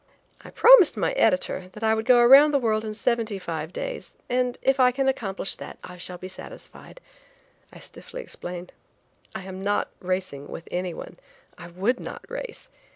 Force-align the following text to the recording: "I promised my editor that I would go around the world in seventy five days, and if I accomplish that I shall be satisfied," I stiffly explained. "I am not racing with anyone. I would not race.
"I 0.43 0.49
promised 0.49 0.97
my 0.97 1.11
editor 1.13 1.67
that 1.73 1.83
I 1.83 1.93
would 1.93 2.05
go 2.07 2.17
around 2.21 2.53
the 2.53 2.57
world 2.59 2.83
in 2.83 2.95
seventy 2.95 3.37
five 3.37 3.71
days, 3.71 4.13
and 4.31 4.57
if 4.63 4.79
I 4.79 4.89
accomplish 4.89 5.53
that 5.53 5.77
I 5.83 5.99
shall 5.99 6.17
be 6.17 6.27
satisfied," 6.27 6.99
I 7.71 7.77
stiffly 7.77 8.23
explained. 8.23 8.73
"I 9.35 9.43
am 9.43 9.61
not 9.61 9.91
racing 9.99 10.47
with 10.47 10.67
anyone. 10.71 11.17
I 11.55 11.67
would 11.67 11.99
not 11.99 12.25
race. 12.29 12.69